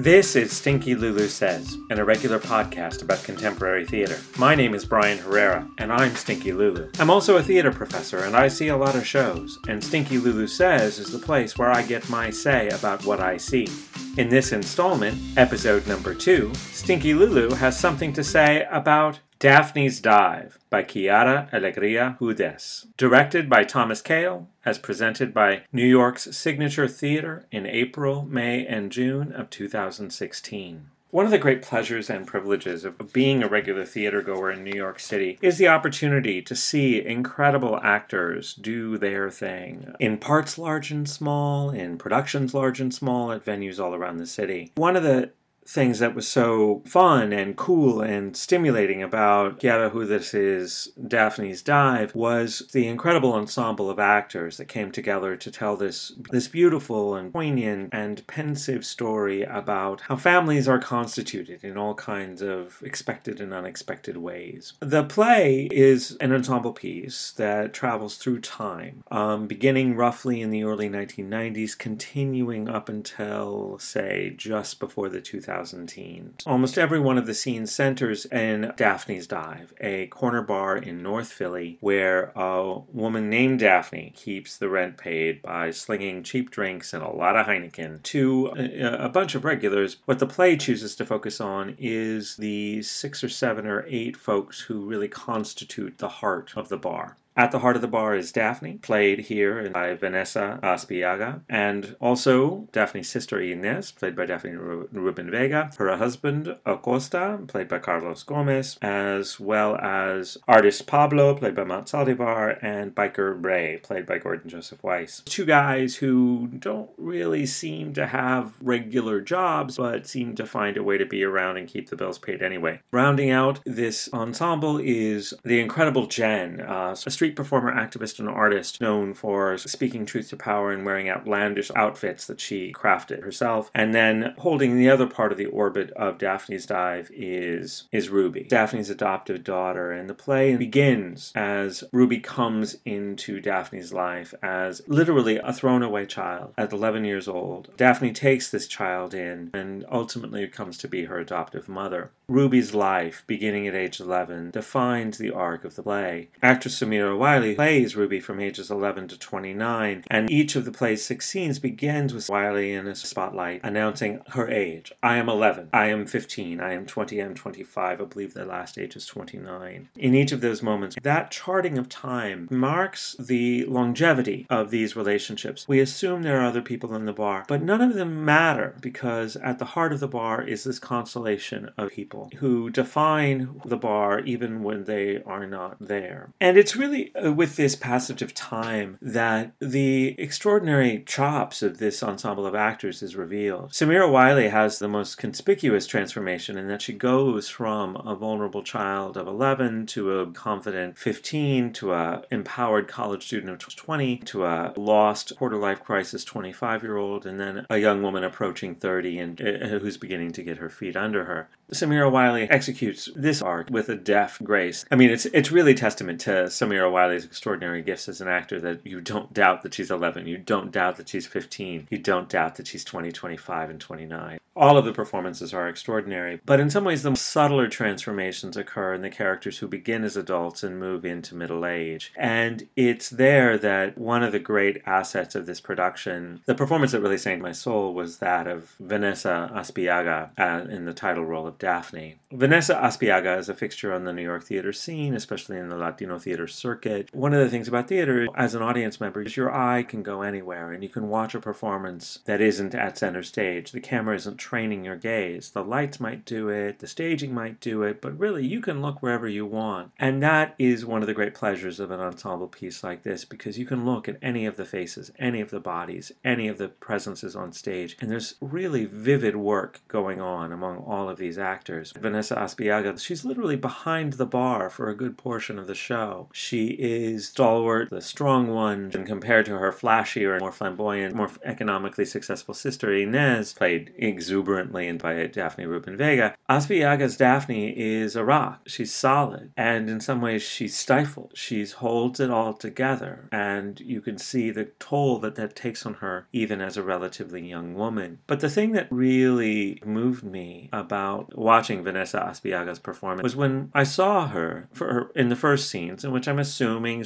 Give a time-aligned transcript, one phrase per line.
[0.00, 4.16] This is Stinky Lulu Says, an irregular podcast about contemporary theater.
[4.38, 6.90] My name is Brian Herrera, and I'm Stinky Lulu.
[6.98, 10.46] I'm also a theater professor, and I see a lot of shows, and Stinky Lulu
[10.46, 13.68] Says is the place where I get my say about what I see.
[14.16, 20.58] In this installment, episode number two, Stinky Lulu has something to say about Daphne's Dive
[20.68, 22.84] by Quiara Alegría Hudes.
[22.98, 28.92] Directed by Thomas Kail, as presented by New York's Signature Theater in April, May, and
[28.92, 30.90] June of 2016.
[31.10, 34.76] One of the great pleasures and privileges of being a regular theater goer in New
[34.76, 40.92] York City is the opportunity to see incredible actors do their thing in parts large
[40.92, 44.70] and small, in productions large and small, at venues all around the city.
[44.76, 45.32] One of the
[45.70, 52.12] things that was so fun and cool and stimulating about who this is Daphne's Dive
[52.12, 57.32] was the incredible ensemble of actors that came together to tell this this beautiful and
[57.32, 63.54] poignant and pensive story about how families are constituted in all kinds of expected and
[63.54, 64.72] unexpected ways.
[64.80, 70.64] The play is an ensemble piece that travels through time, um, beginning roughly in the
[70.64, 76.34] early 1990s, continuing up until say just before the 2000s 2010.
[76.46, 81.32] Almost every one of the scenes centers in Daphne's Dive, a corner bar in North
[81.32, 87.02] Philly where a woman named Daphne keeps the rent paid by slinging cheap drinks and
[87.02, 89.96] a lot of Heineken to a, a bunch of regulars.
[90.06, 94.60] What the play chooses to focus on is the six or seven or eight folks
[94.60, 97.16] who really constitute the heart of the bar.
[97.36, 102.68] At the heart of the bar is Daphne, played here by Vanessa Aspillaga, and also
[102.72, 108.78] Daphne's sister Inez, played by Daphne Rubin Vega, her husband Acosta, played by Carlos Gomez,
[108.82, 114.50] as well as artist Pablo, played by Matt Saldivar, and biker Ray, played by Gordon
[114.50, 115.22] Joseph Weiss.
[115.24, 120.82] Two guys who don't really seem to have regular jobs, but seem to find a
[120.82, 122.80] way to be around and keep the bills paid anyway.
[122.90, 129.12] Rounding out this ensemble is the incredible Jen, uh, street performer, activist, and artist known
[129.12, 133.70] for speaking truth to power and wearing outlandish outfits that she crafted herself.
[133.74, 138.44] And then holding the other part of the orbit of Daphne's dive is is Ruby,
[138.44, 139.92] Daphne's adoptive daughter.
[139.92, 146.06] And the play begins as Ruby comes into Daphne's life as literally a thrown away
[146.06, 147.68] child at 11 years old.
[147.76, 152.12] Daphne takes this child in and ultimately comes to be her adoptive mother.
[152.30, 156.28] Ruby's life, beginning at age 11, defines the arc of the play.
[156.40, 161.04] Actress Samira Wiley plays Ruby from ages 11 to 29, and each of the play's
[161.04, 164.92] six scenes begins with Wiley in a spotlight announcing her age.
[165.02, 168.00] I am 11, I am 15, I am 20, I am 25.
[168.00, 169.88] I believe the last age is 29.
[169.96, 175.66] In each of those moments, that charting of time marks the longevity of these relationships.
[175.68, 179.36] We assume there are other people in the bar, but none of them matter because
[179.36, 184.20] at the heart of the bar is this constellation of people who define the bar
[184.20, 186.30] even when they are not there.
[186.40, 192.02] And it's really uh, with this passage of time that the extraordinary chops of this
[192.02, 193.70] ensemble of actors is revealed.
[193.70, 199.16] Samira Wiley has the most conspicuous transformation in that she goes from a vulnerable child
[199.16, 204.72] of 11 to a confident 15 to a empowered college student of 20 to a
[204.76, 209.40] lost quarter life crisis 25 year old and then a young woman approaching 30 and
[209.40, 211.48] uh, who's beginning to get her feet under her.
[211.72, 214.84] Samira Wiley executes this arc with a deft grace.
[214.90, 218.86] I mean, it's it's really testament to Samira Wiley's extraordinary gifts as an actor that
[218.86, 222.56] you don't doubt that she's 11, you don't doubt that she's 15, you don't doubt
[222.56, 224.40] that she's 20, 25, and 29.
[224.56, 229.00] All of the performances are extraordinary, but in some ways, the subtler transformations occur in
[229.00, 232.12] the characters who begin as adults and move into middle age.
[232.16, 237.00] And it's there that one of the great assets of this production, the performance that
[237.00, 241.58] really sank my soul, was that of Vanessa Aspillaga uh, in the title role of
[241.58, 242.16] Daphne.
[242.32, 246.18] Vanessa Aspillaga is a fixture on the New York theater scene, especially in the Latino
[246.18, 246.79] theater circuit.
[247.12, 250.22] One of the things about theater, as an audience member, is your eye can go
[250.22, 253.72] anywhere and you can watch a performance that isn't at center stage.
[253.72, 255.50] The camera isn't training your gaze.
[255.50, 259.02] The lights might do it, the staging might do it, but really you can look
[259.02, 259.92] wherever you want.
[259.98, 263.58] And that is one of the great pleasures of an ensemble piece like this because
[263.58, 266.68] you can look at any of the faces, any of the bodies, any of the
[266.68, 271.92] presences on stage, and there's really vivid work going on among all of these actors.
[271.98, 276.28] Vanessa Aspillaga, she's literally behind the bar for a good portion of the show.
[276.32, 282.04] She is stalwart, the strong one, and compared to her flashier, more flamboyant, more economically
[282.04, 288.62] successful sister Inez, played exuberantly and by Daphne Rubin Vega, Aspillaga's Daphne is a rock.
[288.66, 291.32] She's solid, and in some ways she's stifled.
[291.34, 295.94] She holds it all together, and you can see the toll that that takes on
[295.94, 298.18] her even as a relatively young woman.
[298.26, 303.84] But the thing that really moved me about watching Vanessa Aspillaga's performance was when I
[303.84, 306.59] saw her for her, in the first scenes, in which I'm assuming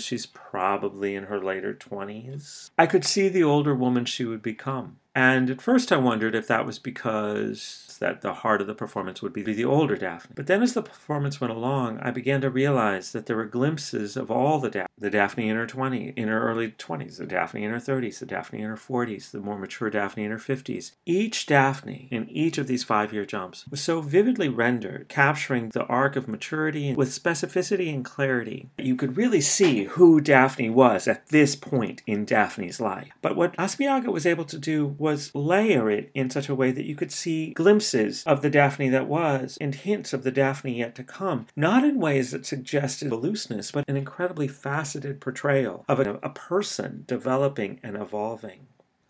[0.04, 2.70] she's probably in her later 20s.
[2.76, 4.98] I could see the older woman she would become.
[5.14, 9.22] And at first I wondered if that was because that the heart of the performance
[9.22, 10.34] would be the older Daphne.
[10.34, 14.16] But then as the performance went along, I began to realize that there were glimpses
[14.16, 14.88] of all the Daphne.
[14.99, 18.26] The Daphne in her 20s, in her early 20s, the Daphne in her 30s, the
[18.26, 20.93] Daphne in her 40s, the more mature Daphne in her 50s.
[21.06, 25.84] Each Daphne in each of these five year jumps was so vividly rendered, capturing the
[25.87, 28.69] arc of maturity with specificity and clarity.
[28.76, 33.08] That you could really see who Daphne was at this point in Daphne's life.
[33.22, 36.86] But what Aspillaga was able to do was layer it in such a way that
[36.86, 40.94] you could see glimpses of the Daphne that was and hints of the Daphne yet
[40.94, 46.00] to come, not in ways that suggested a looseness, but an incredibly faceted portrayal of
[46.00, 48.66] a, a person developing and evolving.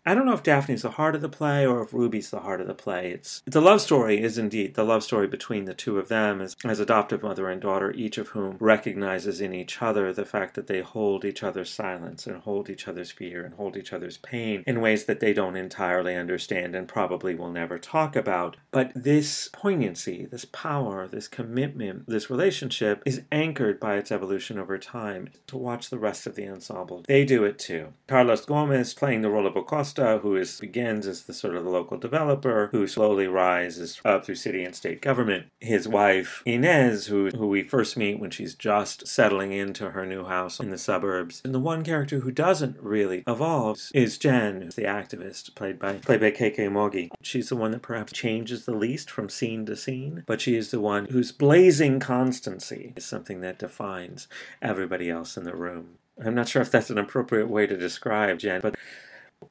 [0.07, 2.61] I don't know if Daphne's the heart of the play or if Ruby's the heart
[2.61, 3.09] of the play.
[3.09, 6.55] It's the love story is indeed the love story between the two of them as,
[6.63, 10.67] as adoptive mother and daughter, each of whom recognizes in each other the fact that
[10.67, 14.63] they hold each other's silence and hold each other's fear and hold each other's pain
[14.67, 18.57] in ways that they don't entirely understand and probably will never talk about.
[18.69, 24.77] But this poignancy, this power, this commitment, this relationship is anchored by its evolution over
[24.77, 25.29] time.
[25.47, 27.93] To watch the rest of the ensemble, they do it too.
[28.07, 31.63] Carlos Gomez playing the role of Acosta Costa, who is begins as the sort of
[31.63, 35.47] the local developer, who slowly rises up through city and state government.
[35.59, 40.25] His wife Inez, who who we first meet when she's just settling into her new
[40.25, 41.41] house in the suburbs.
[41.45, 45.93] And the one character who doesn't really evolve is Jen, who's the activist, played by
[45.93, 47.11] played by KK Moggie.
[47.21, 50.71] She's the one that perhaps changes the least from scene to scene, but she is
[50.71, 54.27] the one whose blazing constancy is something that defines
[54.61, 55.97] everybody else in the room.
[56.23, 58.75] I'm not sure if that's an appropriate way to describe Jen, but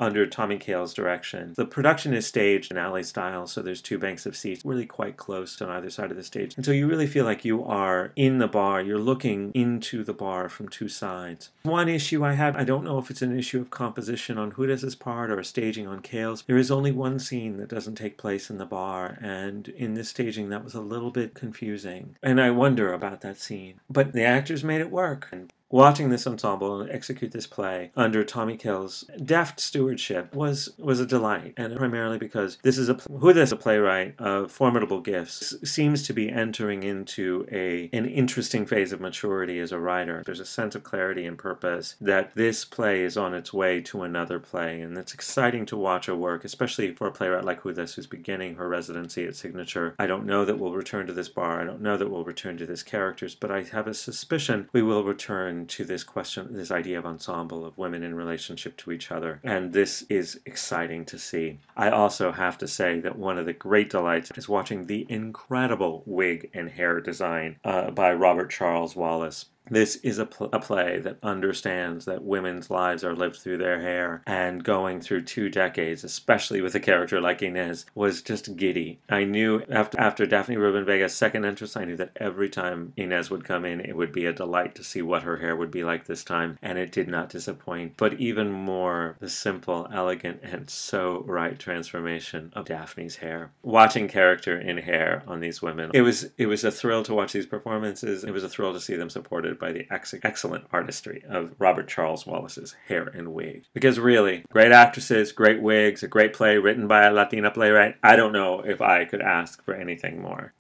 [0.00, 1.54] under Tommy Kail's direction.
[1.56, 5.16] The production is staged in alley style, so there's two banks of seats really quite
[5.16, 6.56] close on either side of the stage.
[6.56, 10.12] And so you really feel like you are in the bar, you're looking into the
[10.12, 11.50] bar from two sides.
[11.62, 14.98] One issue I had, I don't know if it's an issue of composition on Hudes'
[14.98, 16.42] part or staging on Kail's.
[16.42, 20.08] There is only one scene that doesn't take place in the bar, and in this
[20.08, 22.16] staging that was a little bit confusing.
[22.22, 23.80] And I wonder about that scene.
[23.88, 25.28] But the actors made it work.
[25.32, 31.04] And Watching this ensemble execute this play under Tommy Kail's deft stewardship was was a
[31.04, 36.04] delight, and primarily because this is a who this a playwright of formidable gifts seems
[36.06, 40.22] to be entering into a an interesting phase of maturity as a writer.
[40.24, 44.02] There's a sense of clarity and purpose that this play is on its way to
[44.02, 47.96] another play, and it's exciting to watch her work, especially for a playwright like Hudes
[47.96, 49.96] who's beginning her residency at Signature.
[49.98, 51.60] I don't know that we'll return to this bar.
[51.60, 54.80] I don't know that we'll return to this characters, but I have a suspicion we
[54.80, 59.10] will return to this question, this idea of ensemble of women in relationship to each
[59.10, 59.40] other.
[59.42, 61.58] And this is exciting to see.
[61.76, 66.02] I also have to say that one of the great delights is watching the incredible
[66.06, 69.46] wig and hair design uh, by Robert Charles Vallance.
[69.70, 73.80] This is a, pl- a, play that understands that women's lives are lived through their
[73.80, 79.00] hair, and going through two decades, especially with a character like Inez, was just giddy.
[79.08, 83.30] I knew after, after Daphne Rubin Vega's second entrance, I knew that every time Inez
[83.30, 85.84] would come in, it would be a delight to see what her hair would be
[85.84, 87.96] like this time, and it did not disappoint.
[87.96, 93.50] But even more, the simple, elegant, and so right transformation of Daphne's hair.
[93.62, 97.32] Watching character in hair on these women, it was it was a thrill to watch
[97.32, 98.24] these performances.
[98.24, 101.88] It was a thrill to see them supported by the ex- excellent artistry of Robert
[101.88, 103.64] Charles Vallance's hair and wig.
[103.72, 107.96] Because really, great actresses, great wigs, a great play written by a Latina playwright.
[108.02, 110.52] I don't know if I could ask for anything more.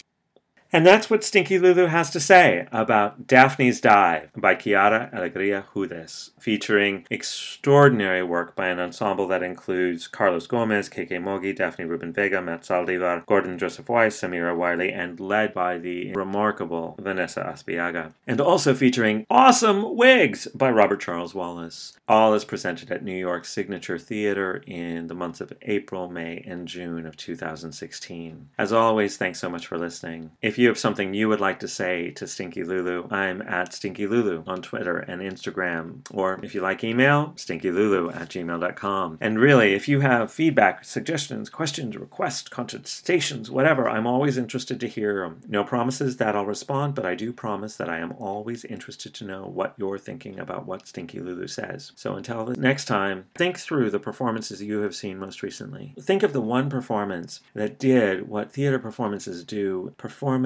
[0.74, 6.30] And that's what Stinky Lulu has to say about Daphne's Dive by Quiara Alegría Hudes,
[6.40, 12.42] featuring extraordinary work by an ensemble that includes Carlos Gomez, KK Moggie, Daphne Rubin Vega,
[12.42, 18.12] Matt Saldivar, Gordon Joseph Weiss, Samira Wiley, and led by the remarkable Vanessa Aspillaga.
[18.26, 21.96] And also featuring awesome wigs by Robert Charles Vallance.
[22.08, 26.66] All is presented at New York Signature Theater in the months of April, May, and
[26.66, 28.48] June of 2016.
[28.58, 30.32] As always, thanks so much for listening.
[30.42, 33.74] If you you have something you would like to say to Stinky Lulu, I'm at
[33.74, 36.00] Stinky Lulu on Twitter and Instagram.
[36.10, 39.18] Or if you like email, stinkylulu at gmail.com.
[39.20, 44.88] And really, if you have feedback, suggestions, questions, requests, contestations, whatever, I'm always interested to
[44.88, 45.42] hear them.
[45.46, 49.24] No promises that I'll respond, but I do promise that I am always interested to
[49.24, 51.92] know what you're thinking about what Stinky Lulu says.
[51.94, 55.92] So until next time, think through the performances you have seen most recently.
[56.00, 59.92] Think of the one performance that did what theater performances do,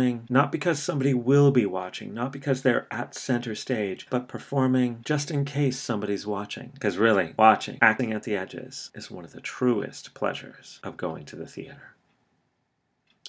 [0.09, 5.01] performing not because somebody will be watching, not because they're at center stage, but performing
[5.05, 6.71] just in case somebody's watching.
[6.75, 11.25] Because really, watching, acting at the edges, is one of the truest pleasures of going
[11.27, 11.95] to the theater.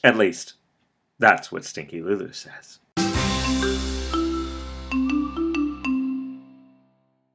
[0.04, 0.54] At least,
[1.18, 2.80] that's what Stinky Lulu says.